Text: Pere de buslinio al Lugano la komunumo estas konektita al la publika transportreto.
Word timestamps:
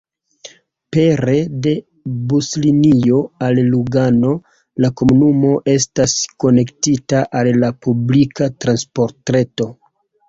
Pere 0.95 1.33
de 1.65 1.73
buslinio 2.31 3.19
al 3.47 3.61
Lugano 3.73 4.33
la 4.85 4.91
komunumo 5.03 5.53
estas 5.75 6.17
konektita 6.45 7.23
al 7.43 7.51
la 7.65 7.71
publika 7.89 8.49
transportreto. 8.67 9.73